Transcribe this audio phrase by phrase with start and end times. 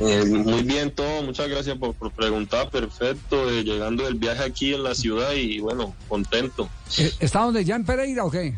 [0.00, 4.74] Eh, muy bien todo, muchas gracias por, por preguntar, perfecto, eh, llegando del viaje aquí
[4.74, 6.68] en la ciudad y bueno, contento.
[6.98, 8.54] Eh, ¿Está donde ya en Pereira o qué?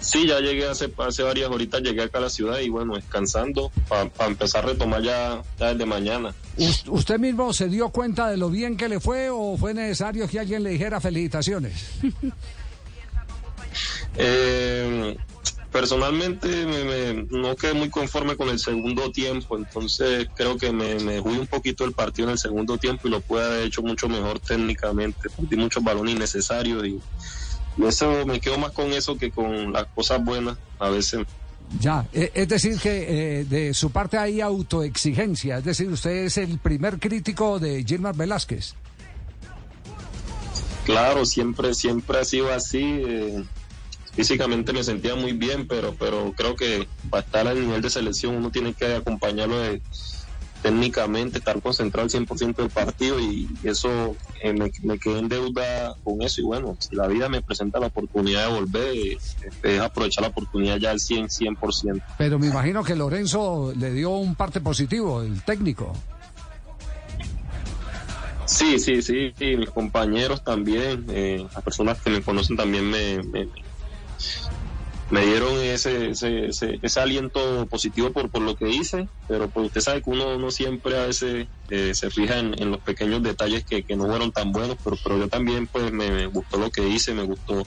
[0.00, 3.70] Sí, ya llegué hace, hace varias horitas, llegué acá a la ciudad y bueno, descansando
[3.88, 6.34] para empezar a retomar ya, ya desde mañana.
[6.56, 10.26] ¿Us- ¿Usted mismo se dio cuenta de lo bien que le fue o fue necesario
[10.28, 11.74] que alguien le dijera felicitaciones?
[14.16, 15.16] Eh,
[15.72, 20.96] personalmente me, me- no quedé muy conforme con el segundo tiempo, entonces creo que me,
[21.00, 23.82] me jugué un poquito el partido en el segundo tiempo y lo pude haber hecho
[23.82, 25.28] mucho mejor técnicamente.
[25.30, 27.00] Perdí muchos balones innecesarios y,
[27.78, 31.26] y eso me quedo más con eso que con las cosas buenas a veces.
[31.80, 36.36] Ya, eh, es decir que eh, de su parte hay autoexigencia, es decir, usted es
[36.36, 38.74] el primer crítico de Gilmar Velázquez.
[40.84, 42.82] Claro, siempre, siempre ha sido así.
[42.82, 43.42] eh,
[44.14, 48.36] físicamente me sentía muy bien, pero, pero creo que para estar al nivel de selección
[48.36, 49.82] uno tiene que acompañarlo de-
[50.62, 55.92] técnicamente, estar concentrado al 100% del partido y eso eh, me, me quedé en deuda
[56.04, 59.18] con eso y bueno, si la vida me presenta la oportunidad de volver, eh,
[59.64, 62.00] es aprovechar la oportunidad ya al 100, 100%.
[62.16, 65.92] Pero me imagino que Lorenzo le dio un parte positivo, el técnico.
[68.44, 73.22] Sí, sí, sí, y mis compañeros también, eh, las personas que me conocen también me,
[73.24, 73.48] me,
[75.12, 79.66] me dieron ese, ese, ese, ese aliento positivo por, por lo que hice, pero pues
[79.66, 83.62] usted sabe que uno, uno siempre a veces eh, se fija en, los pequeños detalles
[83.62, 87.12] que, no fueron tan buenos, pero, pero yo también pues me, gustó lo que hice,
[87.12, 87.66] me gustó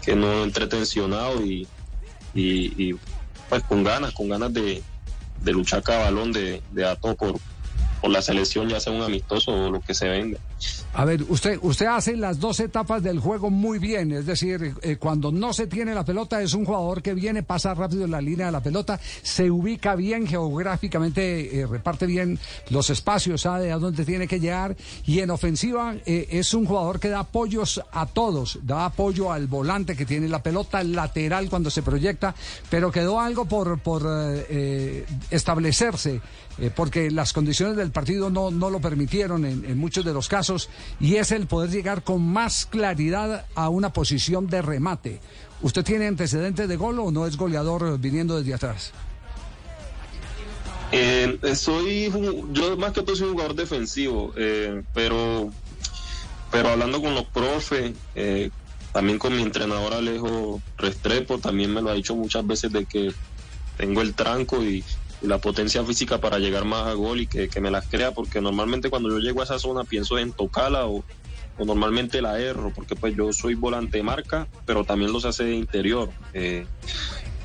[0.00, 1.66] que no entré tensionado y,
[2.34, 2.94] y,
[3.48, 4.80] pues con ganas, con ganas de,
[5.42, 7.34] de luchar cada balón, de, de a todo por,
[8.00, 10.38] por la selección, ya sea un amistoso o lo que se venga.
[10.96, 14.94] A ver, usted, usted hace las dos etapas del juego muy bien, es decir, eh,
[14.94, 18.20] cuando no se tiene la pelota es un jugador que viene, pasa rápido en la
[18.20, 22.38] línea de la pelota, se ubica bien geográficamente, eh, reparte bien
[22.70, 27.00] los espacios, sabe a dónde tiene que llegar y en ofensiva eh, es un jugador
[27.00, 31.50] que da apoyos a todos, da apoyo al volante que tiene la pelota, al lateral
[31.50, 32.36] cuando se proyecta,
[32.70, 34.04] pero quedó algo por, por
[35.30, 36.20] establecerse,
[36.76, 40.68] porque las condiciones del partido no, no lo permitieron en, en muchos de los casos,
[41.00, 45.20] y es el poder llegar con más claridad a una posición de remate.
[45.62, 48.92] ¿Usted tiene antecedentes de gol o no es goleador viniendo desde atrás?
[50.92, 52.12] Eh, soy,
[52.52, 55.50] yo más que todo soy un jugador defensivo, eh, pero,
[56.52, 58.50] pero hablando con los profes, eh,
[58.92, 63.12] también con mi entrenador Alejo Restrepo, también me lo ha dicho muchas veces de que
[63.76, 64.84] tengo el tranco y,
[65.24, 68.12] y la potencia física para llegar más a gol y que, que me las crea,
[68.12, 71.02] porque normalmente cuando yo llego a esa zona pienso en tocarla o,
[71.58, 75.44] o normalmente la erro, porque pues yo soy volante de marca, pero también los hace
[75.44, 76.10] de interior.
[76.32, 76.66] eh,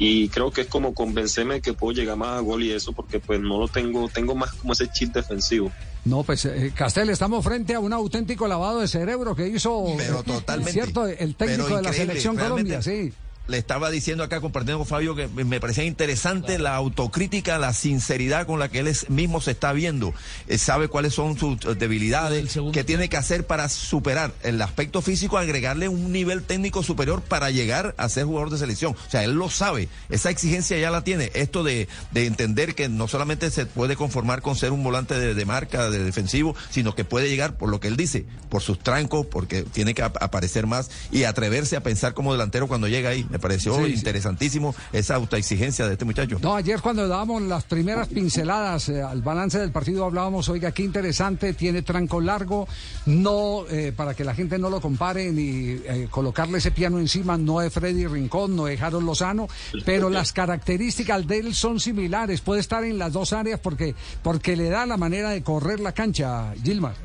[0.02, 3.20] y creo que es como convencerme que puedo llegar más a gol y eso porque
[3.20, 5.74] pues no lo tengo, tengo más como ese chip defensivo.
[6.06, 10.24] No, pues eh, Castel, estamos frente a un auténtico lavado de cerebro que hizo, Pero
[10.24, 10.72] totalmente.
[10.72, 12.38] cierto, el técnico Pero de la selección.
[12.38, 13.12] Colombia, sí.
[13.50, 18.46] Le estaba diciendo acá, compartiendo con Fabio, que me parecía interesante la autocrítica, la sinceridad
[18.46, 20.14] con la que él mismo se está viendo.
[20.58, 25.38] Sabe cuáles son sus eh, debilidades, qué tiene que hacer para superar el aspecto físico,
[25.38, 28.96] agregarle un nivel técnico superior para llegar a ser jugador de selección.
[29.08, 31.31] O sea, él lo sabe, esa exigencia ya la tiene.
[31.34, 35.34] Esto de, de entender que no solamente se puede conformar con ser un volante de,
[35.34, 38.78] de marca, de defensivo, sino que puede llegar, por lo que él dice, por sus
[38.78, 43.10] trancos, porque tiene que ap- aparecer más y atreverse a pensar como delantero cuando llega
[43.10, 43.26] ahí.
[43.30, 43.94] Me pareció Sí, sí.
[43.94, 46.38] interesantísimo esa autoexigencia de este muchacho.
[46.42, 50.84] No, ayer cuando dábamos las primeras pinceladas eh, al balance del partido hablábamos, oiga, qué
[50.84, 52.68] interesante, tiene tranco largo,
[53.06, 57.38] no, eh, para que la gente no lo compare ni eh, colocarle ese piano encima,
[57.38, 59.48] no es Freddy Rincón, no es Harold Lozano,
[59.86, 64.56] pero las características de él son similares, puede estar en las dos áreas porque, porque
[64.56, 66.96] le da la manera de correr la cancha, Gilmar.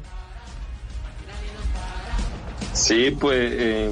[2.72, 3.90] Sí, pues, eh,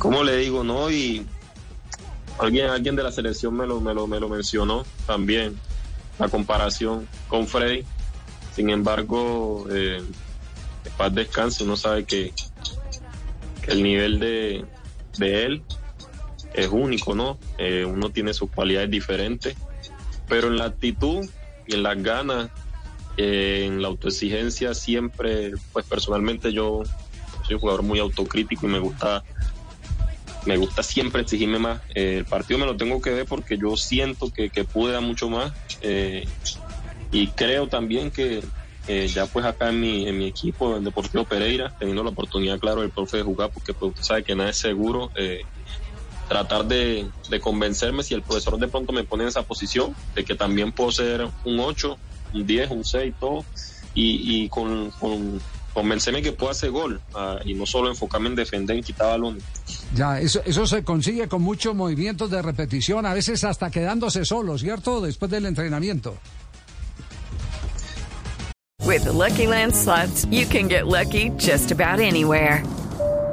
[0.00, 0.90] ¿cómo le digo, no?
[0.90, 1.24] Y
[2.38, 5.56] alguien, alguien de la selección me lo, me lo, me lo mencionó también,
[6.18, 7.84] la comparación con Freddy.
[8.56, 10.02] Sin embargo, eh,
[10.96, 12.32] paz descanse, uno sabe que,
[13.62, 14.64] que el nivel de,
[15.18, 15.62] de él
[16.54, 17.38] es único, ¿no?
[17.58, 19.54] Eh, uno tiene sus cualidades diferentes,
[20.26, 21.28] pero en la actitud
[21.66, 22.50] y en las ganas,
[23.18, 26.82] eh, en la autoexigencia, siempre, pues personalmente yo
[27.46, 29.22] soy un jugador muy autocrítico y me gusta
[30.46, 31.80] me gusta siempre exigirme más.
[31.94, 35.02] Eh, el partido me lo tengo que ver porque yo siento que, que pude dar
[35.02, 35.52] mucho más
[35.82, 36.26] eh,
[37.12, 38.42] y creo también que
[38.86, 42.58] eh, ya pues acá en mi, en mi equipo, el Deportivo Pereira, teniendo la oportunidad,
[42.58, 45.44] claro, el profe de jugar, porque pues usted sabe que nada es seguro, eh,
[46.28, 50.24] tratar de, de convencerme si el profesor de pronto me pone en esa posición, de
[50.24, 51.98] que también puedo ser un 8,
[52.32, 53.44] un 10, un 6, todo,
[53.94, 54.90] y, y con
[55.72, 59.44] convencerme que puedo hacer gol ah, y no solo enfocarme en defender, en quitar balones.
[59.94, 64.58] Ya, eso, eso se consigue con muchos movimientos de repetición, a veces hasta quedándose solo,
[64.58, 65.00] ¿cierto?
[65.00, 66.16] Después del entrenamiento.
[68.84, 72.64] With the Lucky Land slots, you can get lucky just about anywhere.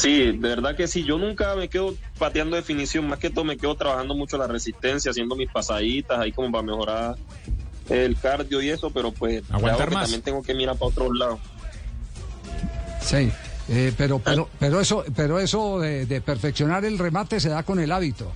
[0.00, 1.04] Sí, de verdad que sí.
[1.04, 5.10] Yo nunca me quedo pateando definición, más que todo me quedo trabajando mucho la resistencia,
[5.10, 7.16] haciendo mis pasaditas ahí como para mejorar
[7.88, 10.04] el cardio y eso, pero pues Aguantar claro que más.
[10.04, 11.40] también tengo que mirar para otros lados.
[13.02, 13.30] Sí,
[13.68, 17.80] eh, pero, pero, pero eso, pero eso de, de perfeccionar el remate se da con
[17.80, 18.30] el hábito,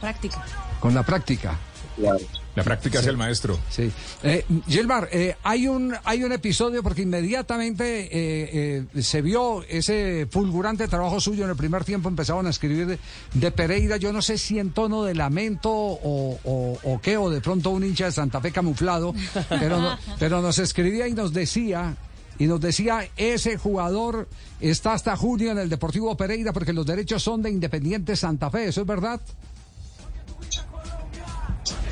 [0.00, 0.44] Práctica.
[0.80, 1.56] con la práctica.
[1.96, 2.18] Claro.
[2.56, 3.58] La práctica es el maestro.
[3.70, 3.90] Sí.
[4.24, 10.26] Eh, Gilmar, eh, hay un hay un episodio porque inmediatamente eh, eh, se vio ese
[10.30, 12.08] fulgurante trabajo suyo en el primer tiempo.
[12.08, 12.98] Empezaron a escribir de,
[13.34, 13.96] de Pereira.
[13.98, 17.70] Yo no sé si en tono de lamento o, o, o qué, o de pronto
[17.70, 19.14] un hincha de Santa Fe camuflado,
[19.48, 21.96] pero, no- pero nos escribía y nos decía.
[22.38, 24.26] Y nos decía, ese jugador
[24.60, 28.68] está hasta junio en el Deportivo Pereira porque los derechos son de Independiente Santa Fe.
[28.68, 29.20] ¿Eso es verdad?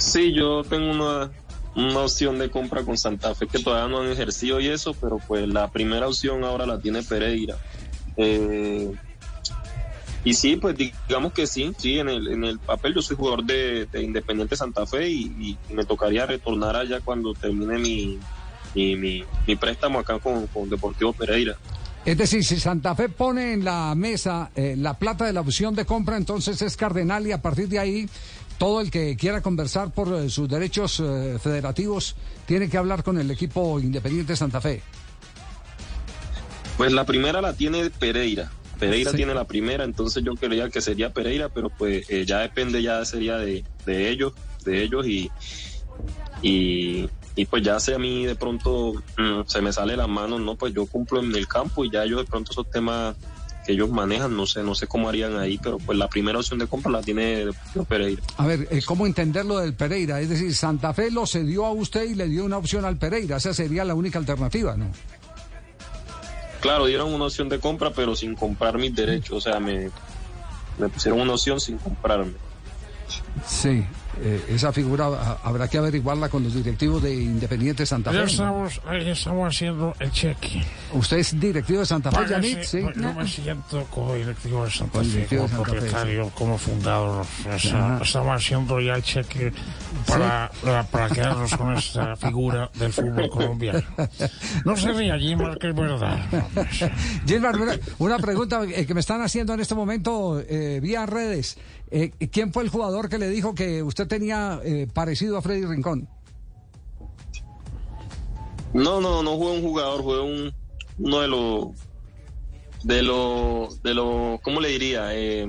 [0.09, 1.31] Sí, yo tengo una,
[1.77, 5.19] una opción de compra con Santa Fe que todavía no han ejercido y eso, pero
[5.27, 7.57] pues la primera opción ahora la tiene Pereira.
[8.17, 8.91] Eh,
[10.25, 13.45] y sí, pues digamos que sí, sí, en el, en el papel yo soy jugador
[13.45, 18.19] de, de Independiente Santa Fe y, me tocaría retornar allá cuando termine mi,
[18.75, 21.57] mi, mi- mi préstamo acá con, con Deportivo Pereira.
[22.05, 25.75] Es decir, si Santa Fe pone en la mesa eh, la plata de la opción
[25.75, 28.09] de compra, entonces es cardenal y a partir de ahí
[28.59, 32.17] todo el que quiera conversar por eh, sus derechos eh, federativos
[32.47, 34.83] tiene que hablar con el equipo Independiente Santa Fe.
[36.77, 38.51] Pues la primera la tiene Pereira.
[38.79, 39.17] Pereira Sí.
[39.17, 43.05] tiene la primera, entonces yo creía que sería Pereira, pero pues eh, ya depende, ya
[43.05, 44.33] sería de, de ellos,
[44.65, 45.31] de ellos y,
[46.43, 50.41] y, y pues ya si a mí de pronto mm, se me sale las manos,
[50.41, 53.17] no, pues yo cumplo en el campo y ya ellos de pronto esos temas
[53.69, 56.59] que ellos manejan, no sé, no sé cómo harían ahí, pero pues la primera opción
[56.59, 58.23] de compra la tiene Deportivo Pereira.
[58.39, 60.23] A ver, eh, ¿cómo entender lo del Pereira?
[60.23, 63.37] Es decir, Santa Fe lo cedió a usted y le dio una opción al Pereira.
[63.37, 64.87] Esa sería la única alternativa, ¿no?
[66.63, 69.91] Claro, dieron una opción de compra, pero sin comprar mis derechos, o sea, me,
[70.79, 72.33] me pusieron una opción sin comprarme.
[73.47, 73.85] Sí,
[74.21, 78.17] eh, esa figura ah, habrá que averiguarla con los directivos de Independiente Santa Fe.
[78.17, 78.29] Ya ¿no?
[78.29, 80.63] estamos, ya estamos haciendo el cheque.
[80.93, 82.63] ¿Usted es directivo de Santa Fe, Yanit?
[82.63, 82.81] Sí.
[82.81, 87.27] Yo me siento como directivo de Santa Fe, como Santa Fe, propietario, como fundador.
[87.55, 89.53] O sea, estamos haciendo ya el cheque
[90.07, 93.83] para, para, para quedarnos con esta figura del fútbol colombiano.
[94.65, 96.19] No se ría, Jimar, que es verdad.
[97.27, 101.57] Gilbert, una, una pregunta eh, que me están haciendo en este momento eh, vía redes.
[101.91, 105.65] Eh, ¿Quién fue el jugador que le dijo que usted tenía eh, parecido a Freddy
[105.65, 106.09] Rincón?
[108.75, 110.55] No, no, no jugué un jugador, jugué un,
[110.99, 111.69] uno de los,
[112.83, 115.15] de los, de los, ¿cómo le diría?
[115.15, 115.47] Eh,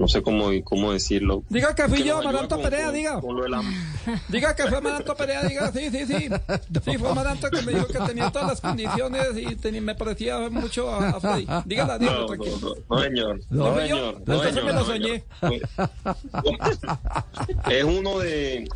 [0.00, 1.42] no sé cómo, cómo decirlo.
[1.50, 3.20] Diga que fui Que yo, con- Perea, con- diga.
[3.20, 3.62] con lo de la-
[4.28, 6.28] Diga que fue Amaranto Perea, diga, sí, sí, sí.
[6.84, 10.90] Sí, fue Amaranto que me dijo que tenía todas las condiciones y me parecía mucho
[10.90, 11.46] a, a Freddy.
[11.66, 12.76] Dígala, dígala, No, tranquilo.
[12.88, 13.40] no, no, señor.
[13.50, 14.22] ¿No señor.
[14.26, 15.24] No, señor, me lo soñé.
[17.70, 18.68] Es uno de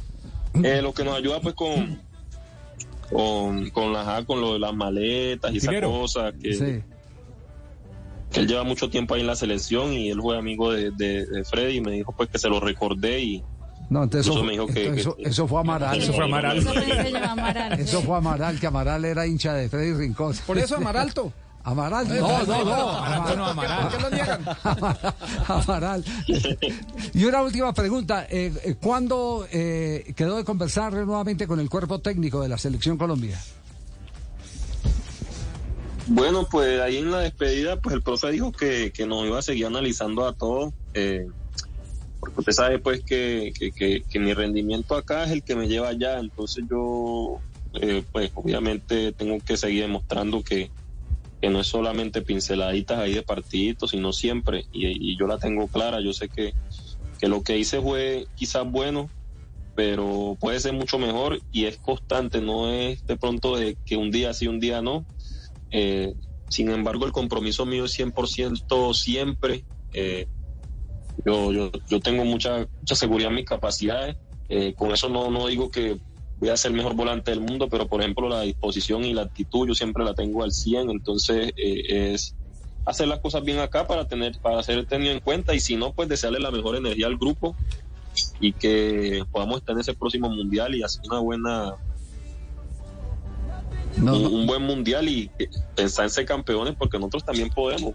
[0.63, 2.01] eh, lo que nos ayuda pues con
[3.11, 6.83] con, con, la, con lo de las maletas y esas cosas que, Sí.
[8.35, 11.25] Que él lleva mucho tiempo ahí en la selección y él fue amigo de, de,
[11.25, 13.43] de Freddy y me dijo pues que se lo recordé y
[13.89, 15.99] No, entonces eso, me dijo que- entonces eso, que- eso fue Amaral.
[16.03, 16.59] Eso fue Amaral.
[16.59, 17.73] Eso yo, Amaral.
[17.81, 20.35] Eso fue Amaral, que Amaral era hincha de Freddy Rincón.
[20.47, 21.33] Por eso Amaralto.
[21.67, 22.91] Amaral, no, no, no.
[22.91, 23.89] Amaral, no, Amaral.
[23.89, 24.45] ¿Por qué lo niegan?
[25.49, 26.05] Amaral.
[27.15, 28.27] Y una última pregunta.
[28.29, 32.99] eh, eh, ¿Cuándo eh, quedó de conversar nuevamente con el cuerpo técnico de la Selección
[32.99, 33.39] Colombia?
[36.07, 39.43] Bueno, pues ahí en la despedida, pues el profe dijo que, que nos iba a
[39.43, 41.27] seguir analizando a todos, eh,
[42.21, 45.89] porque usted sabe pues que, que, que, mi rendimiento acá es el que me lleva
[45.89, 47.41] allá, entonces yo
[47.81, 50.71] eh, pues obviamente tengo que seguir demostrando que,
[51.41, 55.69] que no es solamente pinceladitas ahí de partiditos, sino siempre, y, y yo la tengo
[55.69, 56.53] clara, yo sé que,
[57.19, 59.09] que lo que hice fue quizás bueno,
[59.75, 64.11] pero puede ser mucho mejor y es constante, no es de pronto de que un
[64.11, 65.05] día sí, un día no.
[65.77, 66.15] Eh,
[66.49, 69.65] sin embargo, el compromiso mío es 100% siempre.
[69.93, 70.29] Eh,
[71.27, 74.17] yo, yo, yo tengo mucha, mucha seguridad en mis capacidades.
[74.49, 75.99] Eh, con eso no, no digo que
[76.39, 79.23] voy a ser el mejor volante del mundo, pero por ejemplo la disposición y la
[79.23, 80.91] actitud yo siempre la tengo al 100.
[80.91, 82.37] Entonces eh, es
[82.87, 85.93] hacer las cosas bien acá para tener para ser tenido en cuenta y si no,
[85.93, 87.57] pues desearle la mejor energía al grupo
[88.39, 91.75] y que podamos estar en ese próximo mundial y hacer una buena
[93.97, 97.95] No, un, un buen mundial y que- pensar en ser campeones porque nosotros también podemos.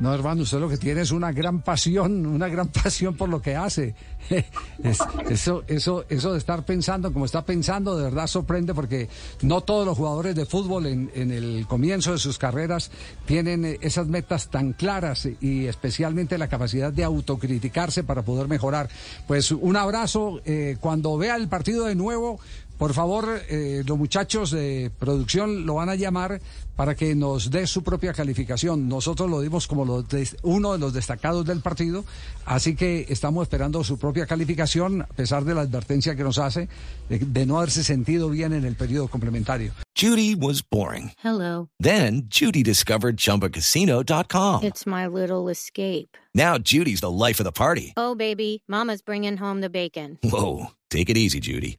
[0.00, 3.40] no, hermano, usted lo que tiene es una gran pasión, una gran pasión por lo
[3.40, 3.94] que hace.
[4.82, 4.98] Es-
[5.30, 9.08] eso, eso, eso de estar pensando como está pensando, de verdad sorprende porque
[9.42, 12.90] no todos los jugadores de fútbol en, en el comienzo de sus carreras
[13.24, 18.88] tienen eh, esas metas tan claras y especialmente la capacidad de autocriticarse para poder mejorar.
[19.28, 22.38] Pues un abrazo, eh, cuando vea el partido de nuevo,
[22.78, 26.40] por favor, eh, los muchachos de producción lo van a llamar
[26.76, 28.86] para que nos dé su propia calificación.
[28.88, 32.04] Nosotros lo dimos como los des- uno de los destacados del partido,
[32.44, 36.68] así que estamos esperando su propia calificación, a pesar de la advertencia que nos hace
[37.08, 39.72] de, de no haberse sentido bien en el periodo complementario.
[39.98, 41.12] Judy was boring.
[41.24, 41.70] Hello.
[41.82, 44.62] Then Judy discovered ChumbaCasino.com.
[44.64, 46.16] It's my little escape.
[46.34, 47.94] Now Judy's the life of the party.
[47.96, 50.18] Oh, baby, Mama's bringing home the bacon.
[50.22, 51.78] Whoa, take it easy, Judy.